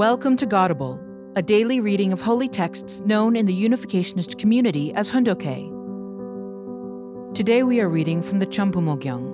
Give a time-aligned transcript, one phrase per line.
[0.00, 0.98] Welcome to Godable,
[1.36, 5.70] a daily reading of holy texts known in the Unificationist community as Hoon Dok Hae.
[7.34, 9.28] Today we are reading from the Chambumo Gyeong.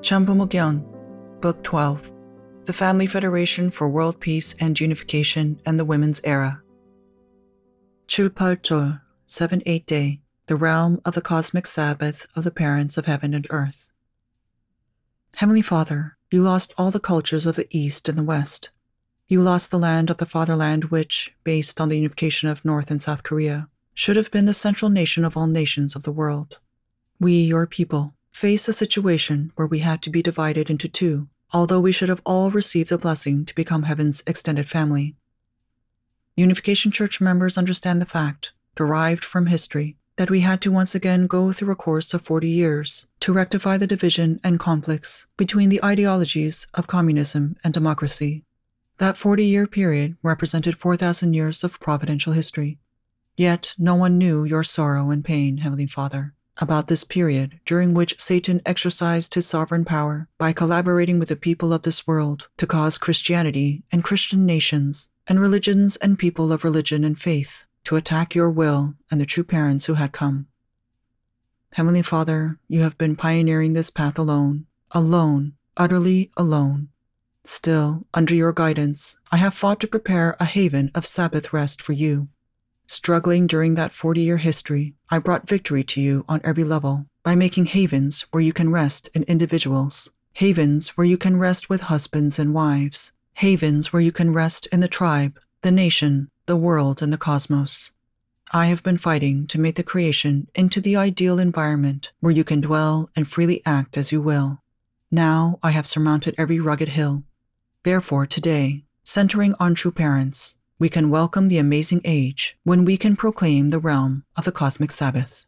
[0.00, 0.84] Champumogyang,
[1.40, 2.12] Book 12
[2.64, 6.60] The Family Federation for World Peace and Unification and the Women's Era.
[8.08, 13.06] Chilpal Jeol, 7 8 Day, the realm of the cosmic Sabbath of the parents of
[13.06, 13.91] heaven and earth.
[15.36, 18.70] Heavenly Father, you lost all the cultures of the East and the West.
[19.26, 23.02] You lost the land of the fatherland, which, based on the unification of North and
[23.02, 26.58] South Korea, should have been the central nation of all nations of the world.
[27.18, 31.80] We, your people, face a situation where we had to be divided into two, although
[31.80, 35.16] we should have all received the blessing to become heaven's extended family.
[36.36, 41.26] Unification Church members understand the fact, derived from history, that we had to once again
[41.26, 45.84] go through a course of 40 years to rectify the division and conflicts between the
[45.84, 48.44] ideologies of communism and democracy.
[48.98, 52.78] That 40 year period represented 4,000 years of providential history.
[53.36, 58.14] Yet no one knew your sorrow and pain, Heavenly Father, about this period during which
[58.20, 62.96] Satan exercised his sovereign power by collaborating with the people of this world to cause
[62.96, 68.48] Christianity and Christian nations and religions and people of religion and faith to attack your
[68.48, 70.46] will and the true parents who had come.
[71.74, 76.88] Heavenly Father, you have been pioneering this path alone, alone, utterly alone.
[77.44, 81.92] Still, under your guidance, I have fought to prepare a haven of Sabbath rest for
[81.92, 82.28] you.
[82.86, 87.34] Struggling during that 40 year history, I brought victory to you on every level by
[87.34, 92.38] making havens where you can rest in individuals, havens where you can rest with husbands
[92.38, 97.12] and wives, havens where you can rest in the tribe, the nation, the world, and
[97.12, 97.92] the cosmos.
[98.52, 102.60] I have been fighting to make the creation into the ideal environment where you can
[102.60, 104.60] dwell and freely act as you will.
[105.10, 107.22] Now I have surmounted every rugged hill.
[107.82, 113.16] Therefore, today, centering on true parents, we can welcome the amazing age when we can
[113.16, 115.46] proclaim the realm of the cosmic Sabbath.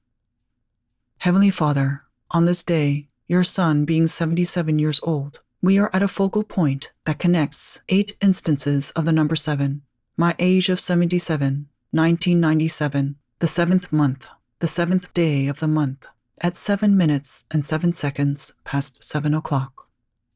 [1.18, 6.08] Heavenly Father, on this day, your Son being 77 years old, we are at a
[6.08, 9.82] focal point that connects eight instances of the number seven
[10.16, 14.28] my age of 77, 1997, the seventh month,
[14.60, 16.06] the seventh day of the month,
[16.40, 19.88] at 7 minutes and 7 seconds past 7 o'clock.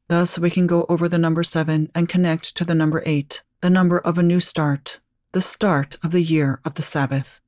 [0.09, 3.69] Thus, we can go over the number 7 and connect to the number 8, the
[3.69, 4.99] number of a new start,
[5.31, 7.39] the start of the year of the Sabbath.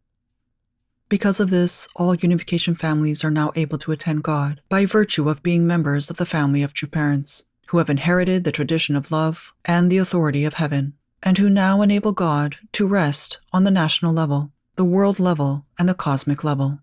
[1.09, 5.43] Because of this, all unification families are now able to attend God by virtue of
[5.43, 9.53] being members of the family of true parents, who have inherited the tradition of love
[9.65, 10.93] and the authority of heaven
[11.23, 15.87] and who now enable God to rest on the national level, the world level, and
[15.87, 16.79] the cosmic level.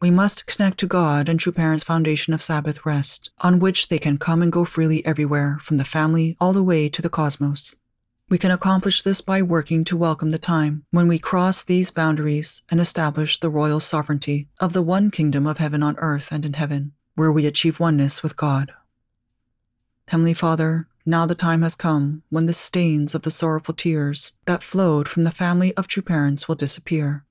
[0.00, 3.98] We must connect to God and True Parents' foundation of Sabbath rest, on which they
[3.98, 7.74] can come and go freely everywhere, from the family all the way to the cosmos.
[8.28, 12.62] We can accomplish this by working to welcome the time when we cross these boundaries
[12.70, 16.54] and establish the royal sovereignty of the one kingdom of heaven on earth and in
[16.54, 18.72] heaven, where we achieve oneness with God.
[20.08, 24.62] Heavenly Father, now the time has come when the stains of the sorrowful tears that
[24.62, 27.24] flowed from the family of true parents will disappear.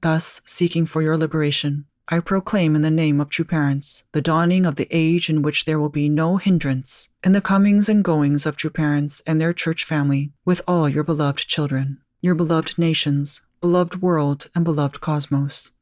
[0.00, 4.64] Thus, seeking for your liberation, I proclaim in the name of true parents the dawning
[4.64, 8.46] of the age in which there will be no hindrance in the comings and goings
[8.46, 13.42] of true parents and their church family with all your beloved children, your beloved nations,
[13.60, 15.72] beloved world, and beloved cosmos.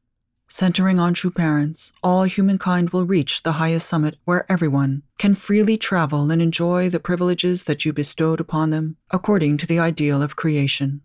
[0.47, 5.75] Centering on true parents, all humankind will reach the highest summit where everyone can freely
[5.75, 10.35] travel and enjoy the privileges that you bestowed upon them according to the ideal of
[10.35, 11.01] creation.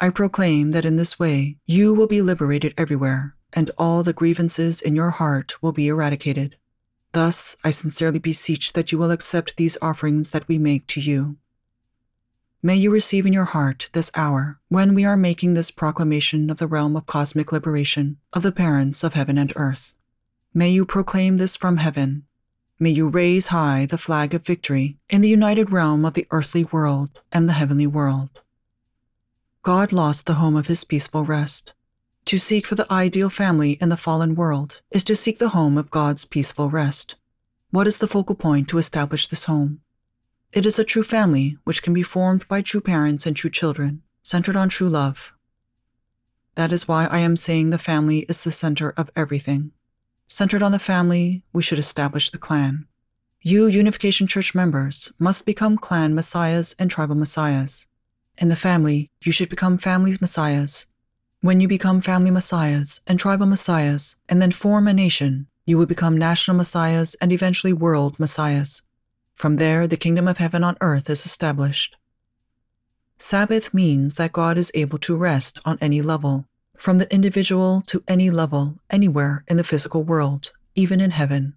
[0.00, 4.80] I proclaim that in this way you will be liberated everywhere, and all the grievances
[4.80, 6.56] in your heart will be eradicated.
[7.12, 11.36] Thus, I sincerely beseech that you will accept these offerings that we make to you.
[12.62, 16.58] May you receive in your heart this hour when we are making this proclamation of
[16.58, 19.94] the realm of cosmic liberation of the parents of heaven and earth.
[20.52, 22.24] May you proclaim this from heaven.
[22.78, 26.64] May you raise high the flag of victory in the united realm of the earthly
[26.64, 28.42] world and the heavenly world.
[29.62, 31.72] God lost the home of his peaceful rest.
[32.26, 35.78] To seek for the ideal family in the fallen world is to seek the home
[35.78, 37.16] of God's peaceful rest.
[37.70, 39.80] What is the focal point to establish this home?
[40.52, 44.02] It is a true family which can be formed by true parents and true children,
[44.22, 45.32] centered on true love.
[46.56, 49.70] That is why I am saying the family is the center of everything.
[50.26, 52.86] Centered on the family, we should establish the clan.
[53.40, 57.86] You Unification Church members must become clan messiahs and tribal messiahs.
[58.38, 60.86] In the family, you should become family messiahs.
[61.42, 65.86] When you become family messiahs and tribal messiahs, and then form a nation, you will
[65.86, 68.82] become national messiahs and eventually world messiahs.
[69.40, 71.96] From there, the kingdom of heaven on earth is established.
[73.16, 76.44] Sabbath means that God is able to rest on any level,
[76.76, 81.54] from the individual to any level, anywhere in the physical world, even in heaven.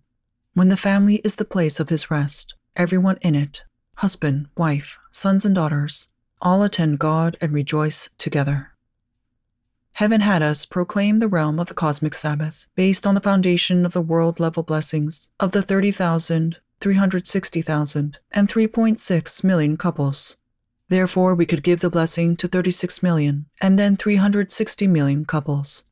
[0.54, 3.66] When the family is the place of his rest, everyone in it
[3.96, 6.08] husband, wife, sons, and daughters
[6.42, 8.72] all attend God and rejoice together.
[9.92, 13.92] Heaven had us proclaim the realm of the cosmic Sabbath based on the foundation of
[13.92, 20.36] the world level blessings of the 30,000, 360,000, and 3.6 million couples.
[20.90, 25.86] Therefore, we could give the blessing to 36 million and then 360 million couples.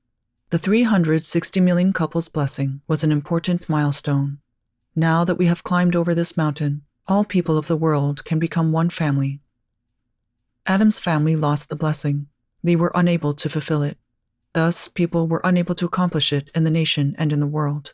[0.49, 4.39] The 360 million couples blessing was an important milestone.
[4.93, 8.73] Now that we have climbed over this mountain, all people of the world can become
[8.73, 9.39] one family.
[10.65, 12.27] Adam's family lost the blessing.
[12.61, 13.97] They were unable to fulfill it.
[14.51, 17.93] Thus, people were unable to accomplish it in the nation and in the world.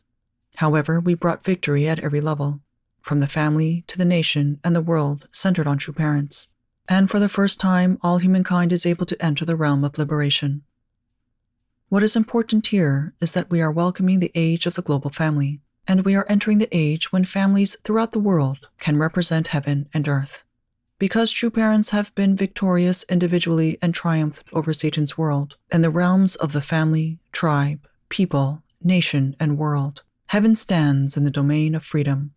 [0.55, 2.61] However, we brought victory at every level,
[3.07, 6.49] from the family to the nation and the world centered on true parents.
[6.89, 10.63] And for the first time, all humankind is able to enter the realm of liberation.
[11.89, 15.61] What is important here is that we are welcoming the age of the global family,
[15.87, 20.05] and we are entering the age when families throughout the world can represent heaven and
[20.07, 20.43] earth.
[20.99, 26.35] Because true parents have been victorious individually and triumphed over Satan's world, in the realms
[26.35, 32.33] of the family, tribe, people, nation, and world, heaven stands in the domain of freedom.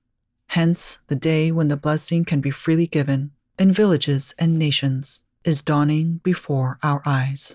[0.51, 5.63] Hence, the day when the blessing can be freely given in villages and nations is
[5.63, 7.55] dawning before our eyes.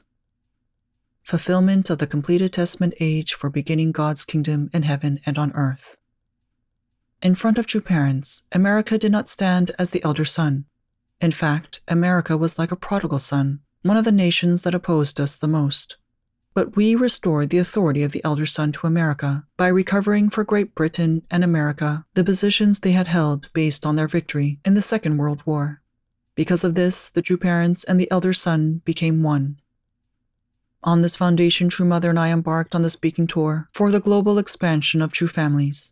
[1.21, 5.97] Fulfillment of the completed Testament age for beginning God's kingdom in heaven and on earth.
[7.21, 10.63] In front of true parents, America did not stand as the elder son.
[11.19, 15.35] In fact, America was like a prodigal son, one of the nations that opposed us
[15.35, 15.97] the most.
[16.55, 20.73] But we restored the authority of the elder son to America by recovering for Great
[20.73, 25.17] Britain and America the positions they had held based on their victory in the Second
[25.17, 25.81] World War.
[26.33, 29.59] Because of this, the true parents and the elder son became one.
[30.81, 34.37] On this foundation, True Mother and I embarked on the speaking tour for the global
[34.37, 35.91] expansion of true families.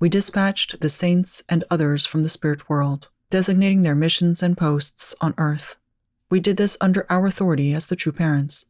[0.00, 5.14] We dispatched the saints and others from the spirit world, designating their missions and posts
[5.20, 5.76] on earth.
[6.30, 8.66] We did this under our authority as the true parents.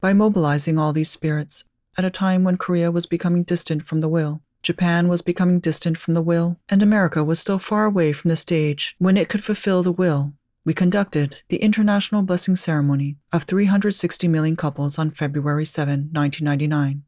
[0.00, 1.64] By mobilizing all these spirits,
[1.96, 5.98] at a time when Korea was becoming distant from the will, Japan was becoming distant
[5.98, 9.42] from the will, and America was still far away from the stage when it could
[9.44, 10.32] fulfill the will
[10.62, 17.02] we conducted the International Blessing Ceremony of 360 million couples on February 7, 1999.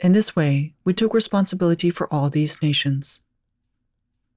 [0.00, 3.22] In this way, we took responsibility for all these nations.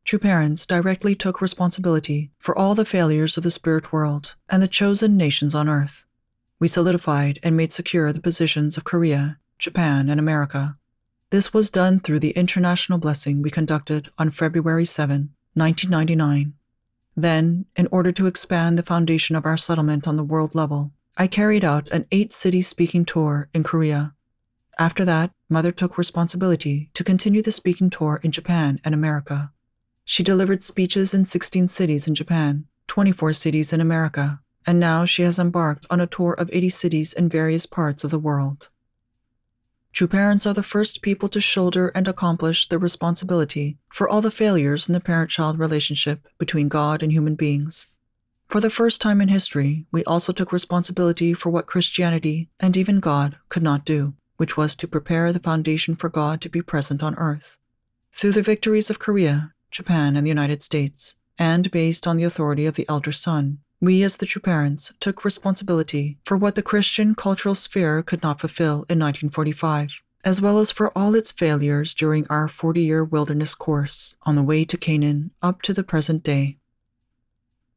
[0.03, 4.67] True parents directly took responsibility for all the failures of the spirit world and the
[4.67, 6.05] chosen nations on earth.
[6.61, 10.77] We solidified and made secure the positions of Korea, Japan, and America.
[11.31, 16.53] This was done through the international blessing we conducted on February 7, 1999
[17.15, 21.27] then, in order to expand the foundation of our settlement on the world level, I
[21.27, 24.13] carried out an eight city speaking tour in Korea.
[24.79, 29.51] After that, Mother took responsibility to continue the speaking tour in Japan and America.
[30.05, 35.23] She delivered speeches in 16 cities in Japan, 24 cities in America, and now she
[35.23, 38.69] has embarked on a tour of 80 cities in various parts of the world.
[39.93, 44.31] True parents are the first people to shoulder and accomplish the responsibility for all the
[44.31, 47.87] failures in the parent child relationship between God and human beings.
[48.47, 52.99] For the first time in history, we also took responsibility for what Christianity and even
[52.99, 57.03] God could not do, which was to prepare the foundation for God to be present
[57.03, 57.57] on earth.
[58.13, 62.65] Through the victories of Korea, Japan, and the United States, and based on the authority
[62.65, 67.15] of the elder son, we, as the true parents, took responsibility for what the Christian
[67.15, 72.27] cultural sphere could not fulfill in 1945, as well as for all its failures during
[72.27, 76.57] our 40 year wilderness course on the way to Canaan up to the present day.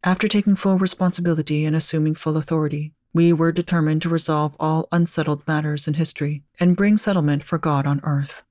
[0.04, 5.46] After taking full responsibility and assuming full authority, we were determined to resolve all unsettled
[5.48, 8.42] matters in history and bring settlement for God on earth.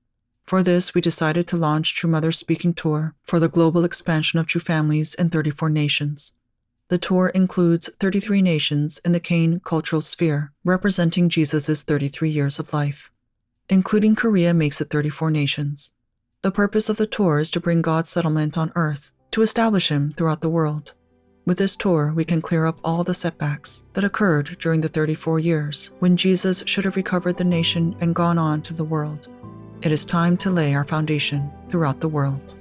[0.48, 4.48] For this, we decided to launch True Mother's speaking tour for the global expansion of
[4.48, 6.34] true families in 34 nations.
[6.90, 12.74] The tour includes 33 nations in the Cain cultural sphere, representing Jesus' 33 years of
[12.74, 13.12] life.
[13.70, 15.94] Including Korea makes it 34 nations.
[16.42, 20.14] The purpose of the tour is to bring God's settlement on earth, to establish Him
[20.18, 20.94] throughout the world.
[21.46, 25.40] With this tour, we can clear up all the setbacks that occurred during the 34
[25.40, 29.28] years when Jesus should have recovered the nation and gone on to the world.
[29.82, 32.53] It is time to lay our foundation throughout the world.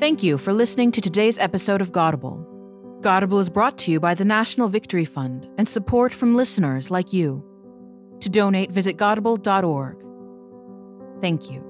[0.00, 2.42] Thank you for listening to today's episode of Godable.
[3.02, 7.12] Godable is brought to you by the National Victory Fund and support from listeners like
[7.12, 7.44] you.
[8.20, 10.02] To donate, visit godable.org.
[11.20, 11.69] Thank you.